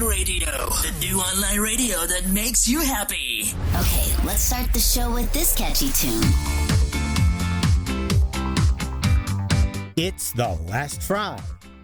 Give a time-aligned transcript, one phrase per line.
[0.00, 3.52] Online Radio, the new online radio that makes you happy.
[3.76, 6.22] Okay, let's start the show with this catchy tune.
[9.96, 11.38] It's The Last Fry,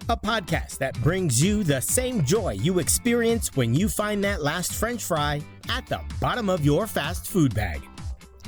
[0.08, 4.72] a podcast that brings you the same joy you experience when you find that last
[4.72, 7.83] French fry at the bottom of your fast food bag.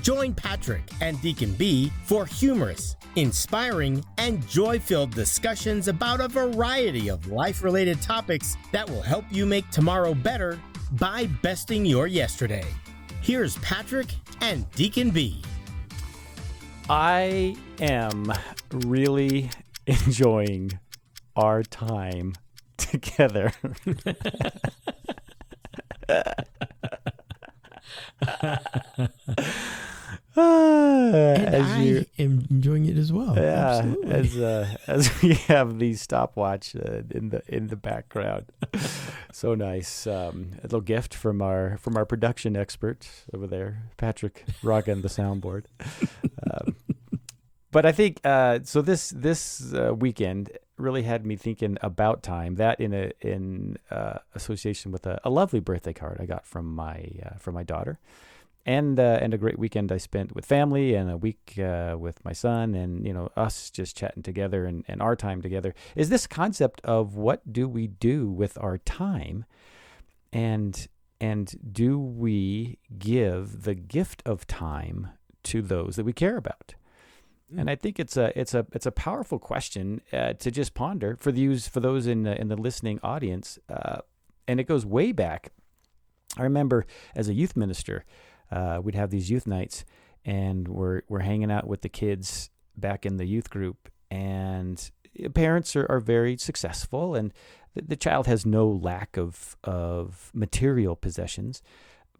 [0.08, 7.10] Join Patrick and Deacon B for humorous, inspiring, and joy filled discussions about a variety
[7.10, 10.58] of life related topics that will help you make tomorrow better
[10.92, 12.64] by besting your yesterday.
[13.20, 14.06] Here's Patrick
[14.40, 15.42] and Deacon B.
[16.88, 18.32] I am
[18.72, 19.50] really
[19.86, 20.78] enjoying
[21.36, 22.32] our time
[22.78, 23.52] together.
[30.40, 33.34] And as I you, am enjoying it as well.
[33.36, 34.12] yeah, Absolutely.
[34.12, 38.46] as uh, as we have the stopwatch uh, in the in the background,
[39.32, 40.06] so nice.
[40.06, 45.08] Um, a little gift from our from our production expert over there, Patrick, rocking the
[45.08, 45.64] soundboard.
[46.50, 46.76] Um,
[47.70, 48.82] but I think uh, so.
[48.82, 52.54] This this uh, weekend really had me thinking about time.
[52.56, 56.74] That in a in uh, association with a, a lovely birthday card I got from
[56.74, 57.98] my uh, from my daughter,
[58.68, 62.22] and uh, and a great weekend I spent with family and a week uh, with
[62.22, 65.74] my son, and you know us just chatting together and, and our time together.
[65.96, 69.46] Is this concept of what do we do with our time,
[70.34, 70.86] and
[71.18, 75.08] and do we give the gift of time
[75.44, 76.74] to those that we care about?
[77.56, 81.16] And I think it's a it's a it's a powerful question uh, to just ponder
[81.16, 84.00] for those for those in the, in the listening audience, uh,
[84.46, 85.52] and it goes way back.
[86.36, 86.84] I remember
[87.16, 88.04] as a youth minister,
[88.50, 89.84] uh, we'd have these youth nights,
[90.24, 94.90] and we're we're hanging out with the kids back in the youth group, and
[95.34, 97.32] parents are, are very successful, and
[97.74, 101.62] the, the child has no lack of of material possessions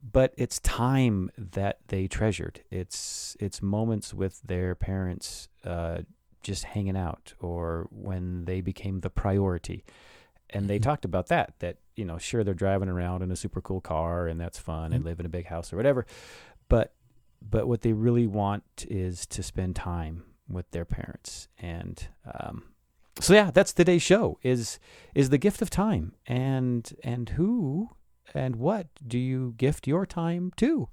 [0.02, 2.62] but it's time that they treasured.
[2.70, 5.98] It's it's moments with their parents, uh,
[6.42, 9.84] just hanging out, or when they became the priority.
[10.50, 11.54] And they talked about that.
[11.58, 14.92] That you know, sure, they're driving around in a super cool car, and that's fun,
[14.92, 16.06] and live in a big house or whatever.
[16.68, 16.94] But
[17.40, 22.08] but what they really want is to spend time with their parents, and
[22.40, 22.64] um,
[23.20, 24.38] so yeah, that's today's show.
[24.42, 24.78] Is
[25.14, 27.90] is the gift of time, and and who
[28.34, 30.88] and what do you gift your time to?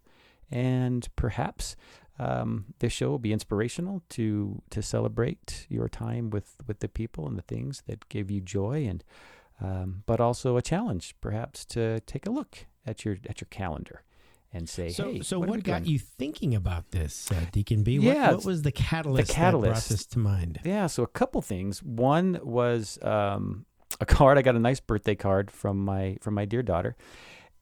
[0.52, 1.76] And perhaps
[2.18, 7.28] um, this show will be inspirational to to celebrate your time with with the people
[7.28, 9.04] and the things that give you joy, and
[9.62, 14.04] um, but also a challenge, perhaps to take a look at your at your calendar
[14.56, 15.94] and say, So, hey, so what, what, got doing?
[15.94, 17.98] you thinking about this, uh, Deacon B?
[17.98, 19.72] Yeah, what, what was the catalyst, that catalyst.
[19.72, 20.62] brought this to mind?
[20.64, 21.84] Yeah, so a couple things.
[21.84, 23.66] One was um,
[24.00, 24.38] a card.
[24.38, 26.96] I got a nice birthday card from my from my dear daughter,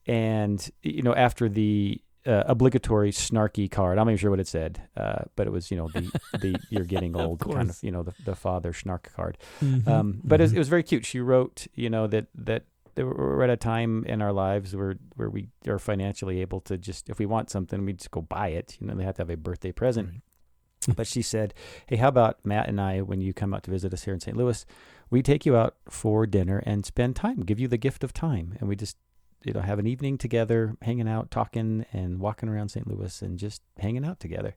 [0.06, 4.48] and you know after the uh, obligatory snarky card, I'm not even sure what it
[4.48, 7.90] said, uh, but it was you know the the you're getting old kind of you
[7.90, 9.38] know the the father snark card.
[9.60, 10.56] Mhm, Um, but it, was, mhm.
[10.56, 11.04] it was very cute.
[11.06, 12.64] She wrote you know that that.
[12.94, 16.78] that We're at a time in our lives where, where we are financially able to
[16.78, 18.76] just, if we want something, we just go buy it.
[18.80, 20.96] You know, they have to have a birthday present Right.
[20.96, 21.54] but she said,
[21.88, 24.20] "Hey, how about Matt and I when you come out to visit us here in
[24.20, 24.36] St.
[24.36, 24.64] Louis,
[25.10, 28.54] we take you out for dinner and spend time, give you the gift of time,
[28.60, 28.96] and we just
[29.44, 32.86] you know have an evening together, hanging out, talking, and walking around St.
[32.86, 34.54] Louis and just hanging out together."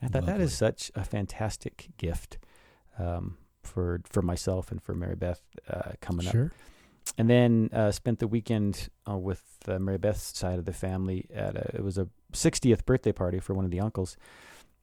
[0.00, 2.38] And I thought that is such a fantastic gift
[2.98, 6.52] um, for for myself and for Mary Beth uh, coming up Sure.
[7.18, 11.26] and then uh, spent the weekend uh, with uh, Mary Beth's side of the family
[11.34, 14.16] at a, it was a 60th birthday party for one of the uncles,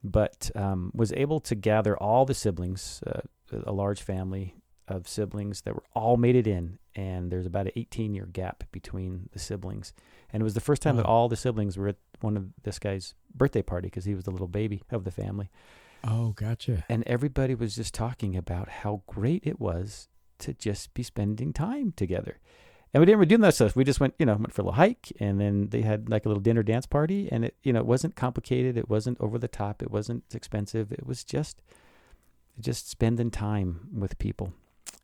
[0.03, 3.21] but um, was able to gather all the siblings, uh,
[3.65, 4.55] a large family
[4.87, 8.63] of siblings that were all made it in, and there's about an 18 year gap
[8.71, 9.93] between the siblings,
[10.31, 11.09] and it was the first time that oh.
[11.09, 14.31] all the siblings were at one of this guy's birthday party because he was the
[14.31, 15.49] little baby of the family,
[16.03, 16.85] Oh, gotcha.
[16.89, 20.07] and everybody was just talking about how great it was
[20.39, 22.39] to just be spending time together.
[22.93, 23.75] And we didn't really do that stuff.
[23.75, 26.25] We just went, you know, went for a little hike, and then they had like
[26.25, 28.77] a little dinner dance party, and it, you know, it wasn't complicated.
[28.77, 29.81] It wasn't over the top.
[29.81, 30.91] It wasn't expensive.
[30.91, 31.63] It was just,
[32.59, 34.53] just spending time with people.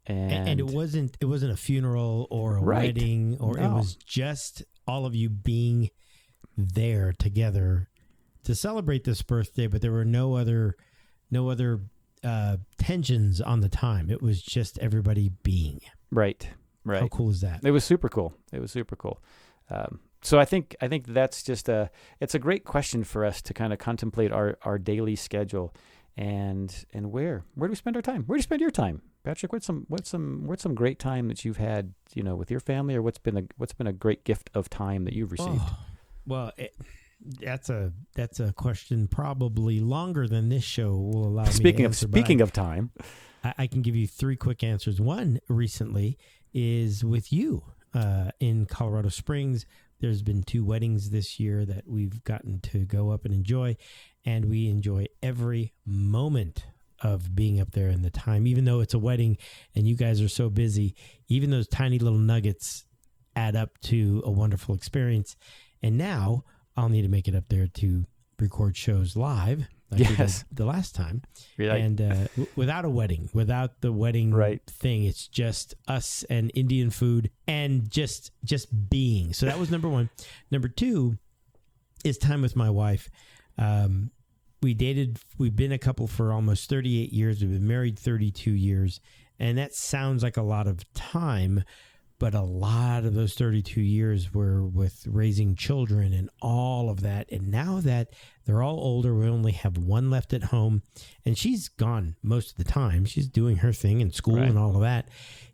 [0.06, 2.88] And, And, and it wasn't it wasn't a funeral or a Right.
[2.96, 5.90] wedding or it was just all of you being
[6.58, 7.90] there together
[8.44, 10.76] to celebrate this birthday, but there were no other
[11.32, 11.82] no other
[12.24, 14.10] uh tensions on the time.
[14.10, 15.80] It was just everybody being.
[16.12, 16.48] right,
[16.84, 17.02] right.
[17.02, 17.62] How cool is that?
[17.64, 18.34] It was super cool.
[18.52, 19.22] It was super cool.
[19.70, 23.42] Um, so I think I think that's just a it's a great question for us
[23.44, 25.74] to kind of contemplate our our daily schedule
[26.20, 28.24] and and where where do we spend our time?
[28.26, 29.02] Where do you spend your time?
[29.24, 32.52] Patrick, what's some what's some what's some great time that you've had, you know, with
[32.52, 35.32] your family, or what's been a what's been a great gift of time that you've
[35.32, 35.62] received?
[35.62, 35.80] Oh,
[36.28, 36.76] well, it,
[37.40, 41.52] that's a that's a question probably longer than this show will allow me.
[41.52, 42.92] speaking of speaking of time,
[43.42, 45.00] I, I can give you three quick answers.
[45.00, 46.18] One recently
[46.54, 47.64] is with you
[47.94, 49.66] uh, in Colorado Springs.
[50.02, 53.76] There's been two weddings this year that we've gotten to go up and enjoy,
[54.30, 56.66] and we enjoy every moment
[57.02, 58.46] of being up there in the time.
[58.46, 59.38] Even though it's a wedding
[59.76, 60.96] and you guys are so busy,
[61.28, 62.86] even those tiny little nuggets
[63.36, 65.36] add up to a wonderful experience.
[65.82, 66.44] And now
[66.78, 68.06] I'll need to make it up there to
[68.40, 69.68] record shows live.
[69.92, 70.46] Like we did Yes.
[70.52, 71.24] the last time
[71.82, 74.62] and uh, w- without a wedding, without the wedding Right.
[74.68, 79.34] thing, it's just us and Indian food and just just being.
[79.34, 80.10] So that was number one.
[80.52, 81.18] Number two
[82.06, 83.10] is time with my wife.
[83.58, 84.12] Um,
[84.62, 85.20] we dated.
[85.38, 87.42] We've been a couple for almost thirty eight years.
[87.42, 89.00] We've been married thirty two years,
[89.40, 91.64] and that sounds like a lot of time.
[92.18, 97.32] But a lot of those 32 years were with raising children and all of that.
[97.32, 98.10] And now that
[98.44, 100.82] they're all older, we only have one left at home,
[101.26, 103.06] and she's gone most of the time.
[103.06, 104.50] She's doing her thing in school Right.
[104.50, 105.08] and all of that.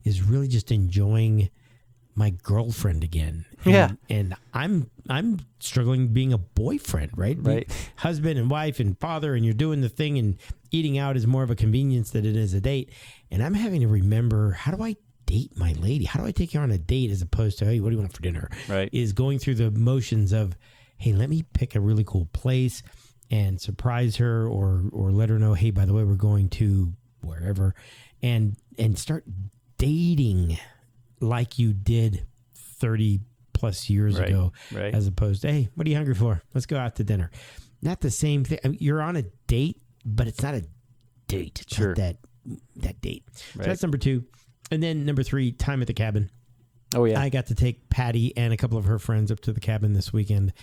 [0.03, 1.51] Is really just enjoying
[2.15, 3.45] my girlfriend again.
[3.65, 3.91] And, Yeah.
[4.09, 7.37] and I'm I'm struggling being a boyfriend, right?
[7.39, 7.89] Right.
[7.97, 10.37] Husband and wife and father, and you're doing the thing, and
[10.71, 12.89] eating out is more of a convenience than it is a date.
[13.31, 14.95] And I'm having to remember how do I
[15.25, 16.05] date my lady?
[16.05, 18.01] How do I take her on a date as opposed to hey, what do you
[18.01, 18.49] want for dinner?
[18.69, 18.89] Right.
[18.93, 20.55] Is going through the motions of
[20.97, 22.81] hey, let me pick a really cool place
[23.29, 26.93] and surprise her, or or let her know hey, by the way, we're going to
[27.21, 27.75] wherever,
[28.23, 29.25] and and start
[29.77, 30.57] dating
[31.19, 32.25] like you did
[32.55, 33.21] 30
[33.53, 34.93] plus years Right, ago right.
[34.93, 37.31] as opposed to hey what are you hungry for let's go out to dinner
[37.81, 40.65] not the same thing I mean, you're on a date but it's not a
[41.27, 41.89] date it's Sure.
[41.89, 42.17] not that
[42.77, 43.23] that date
[43.55, 43.63] Right.
[43.65, 44.25] so that's number two
[44.71, 46.29] and then number three time at the cabin
[46.95, 49.51] oh yeah, I got to take Patty and a couple of her friends up to
[49.53, 50.53] the cabin this weekend,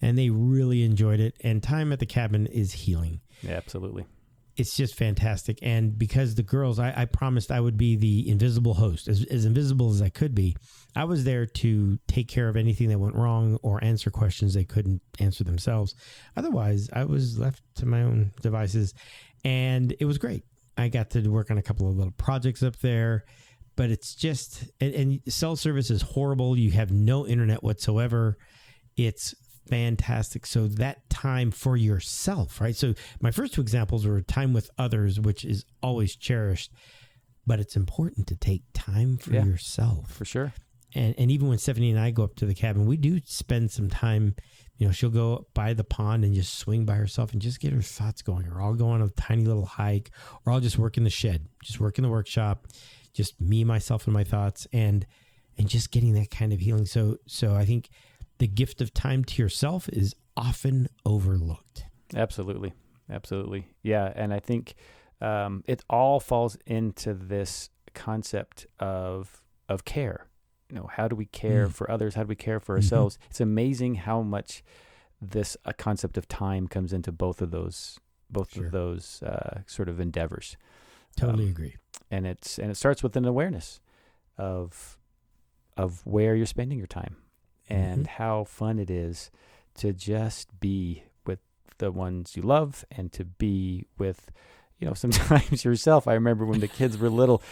[0.00, 1.36] and they really enjoyed it.
[1.42, 3.20] And time at the cabin is healing.
[3.42, 4.06] yeah, absolutely.
[4.56, 5.58] It's just fantastic.
[5.62, 9.46] And because the girls, I, I promised I would be the invisible host, as, as
[9.46, 10.56] invisible as I could be.
[10.94, 14.64] I was there to take care of anything that went wrong or answer questions they
[14.64, 15.94] couldn't answer themselves.
[16.36, 18.92] Otherwise, I was left to my own devices,
[19.42, 20.44] and it was great.
[20.76, 23.24] I got to work on a couple of little projects up there,
[23.76, 26.58] but it's just and, and cell service is horrible.
[26.58, 28.36] You have no internet whatsoever.
[28.96, 29.34] It's
[29.76, 30.44] fantastic.
[30.46, 32.76] So that time for yourself, right?
[32.76, 36.72] So my first two examples were time with others, which is always cherished,
[37.46, 39.44] but it's important to take time for Yeah.
[39.44, 40.52] yourself For sure.
[40.94, 43.70] and and even when Stephanie and I go up to the cabin, we do spend
[43.70, 44.34] some time.
[44.78, 47.72] You know, she'll go by the pond and just swing by herself and just get
[47.72, 50.10] her thoughts going, or I'll go on a tiny little hike,
[50.44, 52.66] or I'll just work in the shed, just work in the workshop,
[53.14, 55.06] just me, myself, and my thoughts, and
[55.58, 56.86] and just getting that kind of healing.
[56.86, 57.88] So so I think
[58.42, 61.84] the gift of time to yourself is often overlooked.
[62.14, 62.72] Absolutely,
[63.08, 64.12] absolutely, yeah.
[64.16, 64.74] And I think
[65.20, 70.26] um, it all falls into this concept of of care.
[70.68, 71.72] You know, how do we care Mm.
[71.72, 72.14] for others?
[72.16, 72.78] How do we care for Mhm.
[72.78, 73.16] ourselves?
[73.30, 74.64] It's amazing how much
[75.20, 78.66] this a concept of time comes into both of those both Sure.
[78.66, 80.56] of those uh, sort of endeavors.
[81.16, 81.76] Totally Um, agree.
[82.10, 83.80] and it's and it starts with an awareness
[84.36, 84.98] of
[85.76, 87.14] of where you're spending your time
[87.70, 87.82] Mm-hmm.
[87.82, 89.30] and how fun it is
[89.76, 91.38] to just be with
[91.78, 94.30] the ones you love and to be with
[94.78, 96.06] you know sometimes yourself.
[96.08, 97.42] I remember when the kids were little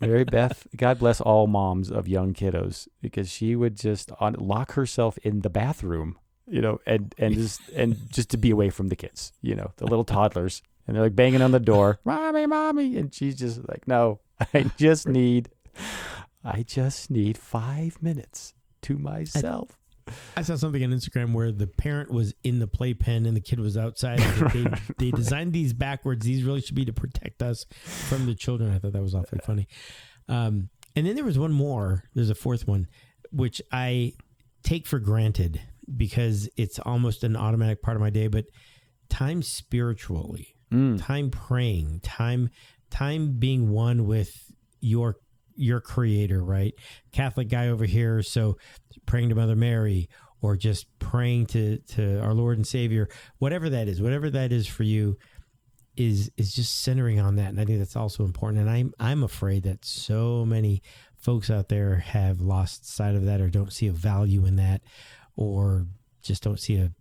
[0.00, 4.72] mary beth god bless all moms of young kiddos because she would just on, lock
[4.72, 8.88] herself in the bathroom you know and and just and just to be away from
[8.88, 10.62] the kids you know the little toddlers.
[10.86, 14.20] And they're like banging on the door mommy mommy and she's just like no
[14.54, 15.50] i just need
[16.42, 19.76] i just need five minutes to myself
[20.36, 23.60] I saw something on Instagram where the parent was in the playpen and the kid
[23.60, 24.20] was outside.
[24.20, 24.66] And they,
[24.98, 26.26] they designed these backwards.
[26.26, 27.64] These really should be to protect us
[28.08, 28.72] from the children.
[28.74, 29.68] I thought that was awfully funny.
[30.28, 32.04] Um, and then there was one more.
[32.14, 32.88] There's a fourth one,
[33.30, 34.14] which I
[34.64, 35.60] take for granted
[35.96, 38.26] because it's almost an automatic part of my day.
[38.26, 38.46] But
[39.10, 41.00] time spiritually, Mm.
[41.04, 42.48] time praying, time
[42.90, 45.16] time being one with your
[45.60, 46.74] your creator, right?
[47.12, 48.56] Catholic guy over here, so
[49.06, 50.08] praying to Mother Mary
[50.42, 54.66] or just praying to to our Lord and Savior, whatever that is, whatever that is
[54.66, 55.18] for you
[55.96, 57.48] is is just centering on that.
[57.48, 58.62] And I think that's also important.
[58.62, 60.82] And I'm I'm afraid that so many
[61.16, 64.80] folks out there have lost sight of that or don't see a value in that
[65.36, 65.86] or
[66.22, 66.92] just don't see a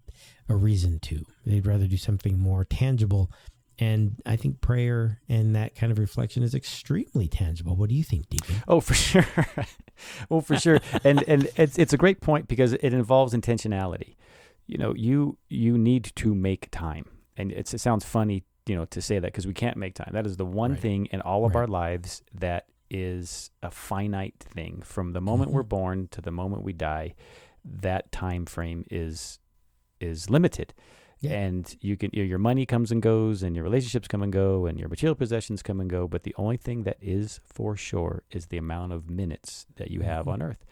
[0.50, 1.25] a reason to.
[1.46, 3.32] They'd rather do something more tangible
[3.79, 7.75] and I think prayer and that kind of reflection is extremely tangible.
[7.75, 8.55] What do you think, Deacon?
[8.67, 9.25] Oh, for sure.
[10.29, 10.79] oh, for sure.
[11.03, 14.15] And and it's it's a great point because it involves intentionality.
[14.67, 17.05] You know, you you need to make time,
[17.38, 20.12] and it's, it sounds funny, you know, to say that because we can't make time.
[20.13, 20.79] That is the one Right.
[20.79, 21.62] thing in all of Right.
[21.62, 24.81] our lives that is a finite thing.
[24.83, 25.53] From the moment Mhm.
[25.55, 27.13] we're born to the moment we die,
[27.63, 29.39] that time frame is
[30.00, 30.74] is limited.
[31.21, 31.31] Yeah.
[31.33, 34.65] And you can your your money comes and goes, and your relationships come and go,
[34.65, 36.07] and your material possessions come and go.
[36.07, 40.01] But the only thing that is for sure is the amount of minutes that you
[40.01, 40.31] have Mhm.
[40.33, 40.65] on Earth.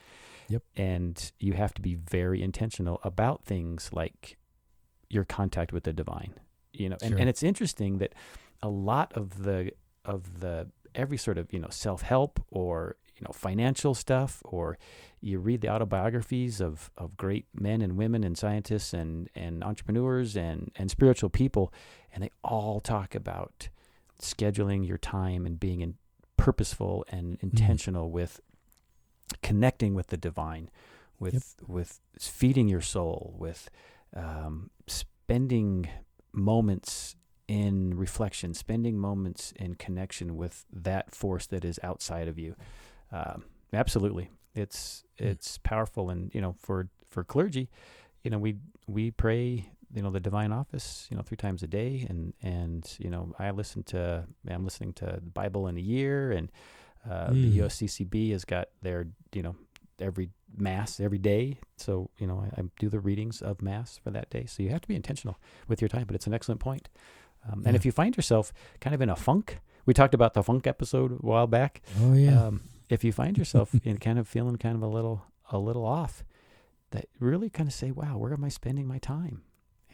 [0.50, 0.64] Yep.
[0.78, 4.38] And you have to be very intentional about things like
[5.10, 6.34] your contact with the divine.
[6.72, 7.20] You know, and, Sure.
[7.20, 8.14] and it's interesting that
[8.62, 9.72] a lot of the
[10.06, 14.78] of the every sort of you know self help or you know financial stuff or
[15.22, 20.38] you read the autobiographies of, of great men and women and scientists and, and entrepreneurs
[20.38, 21.74] and, and spiritual people,
[22.14, 23.70] and they all talk about
[24.22, 25.96] scheduling your time and being in,
[26.38, 28.40] purposeful and intentional with
[29.42, 30.70] connecting with the divine,
[31.20, 33.70] with with feeding your soul, with
[34.16, 35.90] um, spending
[36.32, 37.16] moments
[37.48, 42.56] in reflection, spending moments in connection with that force that is outside of you.
[43.12, 45.26] Um, absolutely, it's Mm.
[45.32, 47.70] it's powerful, and you know, for for clergy,
[48.24, 51.68] you know, we we pray, you know, the divine office, you know, three times a
[51.68, 55.82] day, and and you know, I listen to I'm listening to the Bible in a
[55.82, 56.52] year, and
[57.10, 57.42] uh, Mm.
[57.42, 59.56] the USCCB has got their you know
[60.00, 61.60] every mass every day.
[61.78, 64.46] So you know, I, I do the readings of mass for that day.
[64.46, 66.06] So you have to be intentional with your time.
[66.08, 66.90] But it's an excellent point.
[67.50, 70.44] Um, And if you find yourself kind of in a funk, we talked about the
[70.44, 71.82] funk episode a while back.
[72.02, 75.26] Oh yeah, Um, if you find yourself in kind of feeling kind of a little
[75.52, 76.24] a little off,
[76.92, 79.42] that really kind of say, "Wow, where am I spending my time?"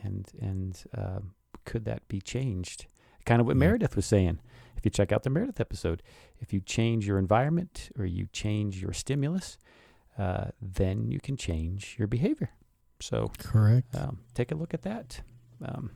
[0.01, 1.33] And and um,
[1.65, 2.87] could that be changed?
[3.25, 3.59] Kind of what Yeah.
[3.61, 4.39] Meredith was saying.
[4.75, 6.03] If you check out the Meredith episode,
[6.39, 9.57] if you change your environment or you change your stimulus,
[10.17, 12.49] uh, then you can change your behavior.
[12.99, 13.95] So correct.
[13.95, 15.21] um, take a look at that.
[15.63, 15.91] Um,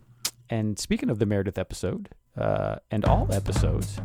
[0.49, 3.99] and speaking of the Meredith episode uh, and all episodes,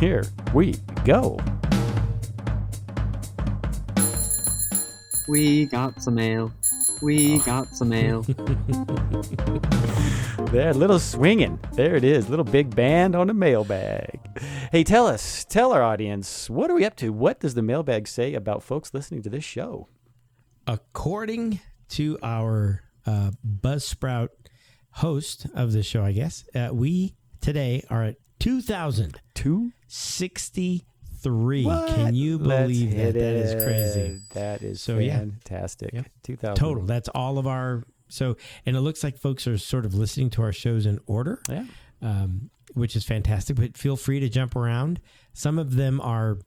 [0.00, 1.38] here we go.
[5.28, 6.50] We got some mail.
[7.02, 7.40] We oh.
[7.40, 8.22] got some mail.
[10.50, 11.60] there, little swinging.
[11.74, 14.18] There it is, little big band on a mailbag.
[14.72, 17.12] Hey, tell us, tell our audience, what are we up to?
[17.12, 19.88] What does the mailbag say about folks listening to this show?
[20.66, 24.30] According to our uh, Buzzsprout
[24.92, 30.84] host of the show, I guess, uh, we today are at 2,068
[31.22, 31.64] three.
[31.64, 31.94] What?
[31.94, 33.18] Can you believe Let's that?
[33.18, 34.20] That is crazy.
[34.32, 35.90] That is so, fantastic.
[35.92, 36.00] Yeah.
[36.00, 36.10] Yep.
[36.24, 36.56] 2000.
[36.56, 36.84] Total.
[36.84, 37.84] That's all of our.
[38.08, 41.42] So, and it looks like folks are sort of listening to our shows in order,
[41.48, 41.66] yeah.
[42.00, 43.56] um, which is fantastic.
[43.56, 45.00] But feel free to jump around.
[45.34, 46.38] Some of them are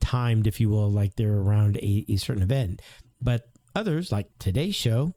[0.00, 2.80] timed, if you will, like they're around a, a certain event.
[3.20, 5.12] But others, like today's show,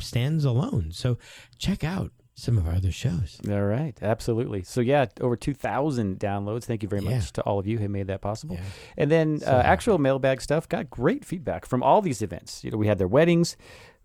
[0.00, 0.92] stands alone.
[0.92, 1.18] So
[1.58, 3.40] check out some of our other shows.
[3.48, 4.62] All right, absolutely.
[4.62, 6.64] So yeah, over two thousand downloads.
[6.64, 7.16] Thank you very Yeah.
[7.16, 8.56] much to all of you who made that possible.
[8.56, 8.64] Yeah.
[8.98, 12.62] And then So uh, actual mailbag stuff got great feedback from all these events.
[12.62, 13.56] You know, we had their weddings,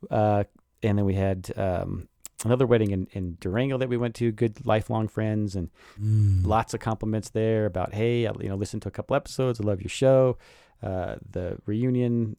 [0.10, 0.46] uh,
[0.82, 2.08] and then we had um,
[2.46, 4.32] another wedding in, in Durango that we went to.
[4.32, 5.70] Good lifelong friends, and
[6.02, 6.46] Mm.
[6.48, 9.60] lots of compliments there about hey, I, you know, listen to a couple episodes.
[9.60, 10.38] I love your show.
[10.82, 12.38] Uh, the reunion,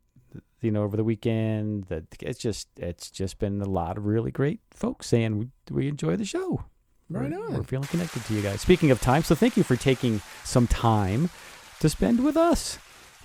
[0.60, 1.84] you know, over the weekend.
[1.84, 5.88] That it's just it's just been a lot of really great folks saying we we
[5.88, 6.64] enjoy the show.
[7.10, 7.54] Right We're- on.
[7.54, 8.60] We're feeling connected to you guys.
[8.60, 11.30] Speaking of time, so thank you for taking some time
[11.80, 12.78] to spend with us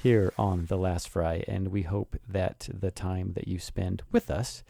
[0.04, 4.30] here on the Last Fry, and we hope that the time that you spend with
[4.30, 4.64] us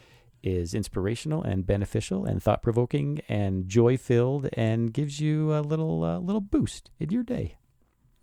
[0.43, 6.03] is inspirational and beneficial and thought provoking and joy filled and gives you a little
[6.03, 7.57] uh, little boost in your day.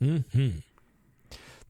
[0.00, 0.62] Mhm.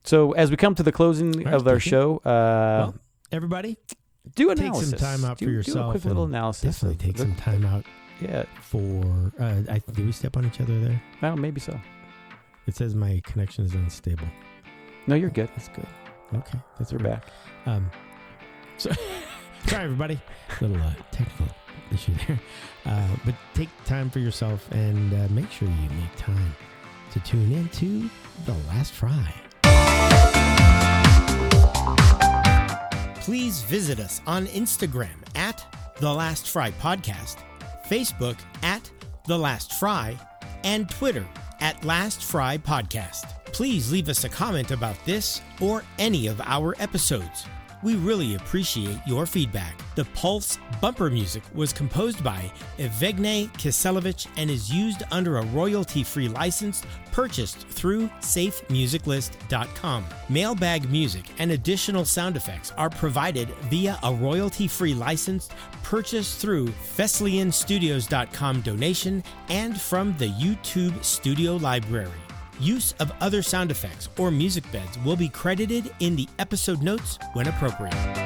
[0.05, 2.91] So as we come to the closing right, of our show, uh,
[3.31, 3.77] Everybody,
[4.35, 4.91] do an analysis.
[4.91, 6.79] take some time out for do, Do a quick little analysis.
[6.79, 7.85] definitely take some time out
[8.21, 9.31] Yeah, for.
[9.39, 11.01] Uh, I, did we step on each other there?
[11.21, 11.77] well, maybe so.
[12.67, 14.27] It says my connection is unstable.
[15.07, 15.49] No, you're good.
[15.49, 15.87] That's good.
[16.33, 17.25] Okay, that's We're back.
[17.65, 17.89] Um,
[18.77, 18.91] so,
[19.67, 20.19] sorry, everybody.
[20.61, 21.47] Little uh, technical
[21.91, 22.39] issue there.
[22.85, 26.55] Uh, but take time for yourself and uh, make sure you make time
[27.11, 28.09] to tune in to
[28.45, 29.33] The Last Fry.
[33.25, 35.65] Please visit us on Instagram at
[35.99, 37.37] The Last Fry Podcast,
[37.89, 38.87] Facebook at
[39.25, 40.15] The Last Fry,
[40.63, 41.25] and Twitter
[41.59, 43.23] at Last Fry Podcast.
[43.45, 47.47] Please leave us a comment about this or any of our episodes.
[47.81, 49.75] We really appreciate your feedback.
[49.95, 56.03] The Pulse bumper music was composed by Evgeny Kiselevich and is used under a royalty
[56.03, 56.83] free license
[57.13, 60.05] purchased through safemusiclist.com.
[60.27, 65.47] Mailbag music and additional sound effects are provided via a royalty free license
[65.81, 72.11] purchased through FeslianStudios.com donation and from the YouTube Studio Library.
[72.59, 77.17] Use of other sound effects or music beds will be credited in the episode notes
[77.33, 78.24] when appropriate.